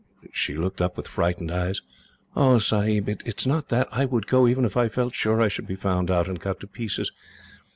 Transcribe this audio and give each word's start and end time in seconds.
She 0.31 0.55
looked 0.55 0.81
up 0.81 0.97
with 0.97 1.07
frightened 1.07 1.51
eyes. 1.51 1.83
"Oh, 2.35 2.57
Sahib, 2.57 3.07
it 3.07 3.21
is 3.23 3.45
not 3.45 3.69
that; 3.69 3.87
I 3.91 4.05
would 4.05 4.25
go, 4.25 4.47
even 4.47 4.65
if 4.65 4.75
I 4.75 4.89
felt 4.89 5.13
sure 5.13 5.39
I 5.39 5.47
should 5.47 5.67
be 5.67 5.75
found 5.75 6.09
out 6.09 6.27
and 6.27 6.41
cut 6.41 6.59
to 6.61 6.67
pieces. 6.67 7.11